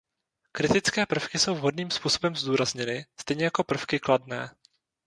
[0.51, 4.49] Kritické prvky jsou vhodným způsobem zdůrazněny, stejně jako prvky kladné.